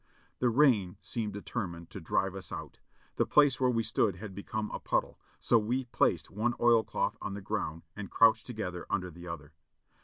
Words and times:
The 0.39 0.49
rain 0.49 0.97
seemed 0.99 1.33
determined 1.33 1.91
to 1.91 2.01
drive 2.01 2.33
us 2.33 2.51
out. 2.51 2.79
The 3.17 3.25
place 3.27 3.59
where 3.61 3.69
we 3.69 3.83
stood 3.83 4.15
had 4.15 4.33
become 4.33 4.71
a 4.71 4.79
puddle, 4.79 5.19
so 5.39 5.59
we 5.59 5.85
placed 5.85 6.31
one 6.31 6.55
oilcloth 6.59 7.15
on 7.21 7.35
the 7.35 7.39
ground 7.41 7.83
and 7.95 8.09
crouched 8.09 8.47
together 8.47 8.87
under 8.89 9.11
the 9.11 9.27
other. 9.27 9.53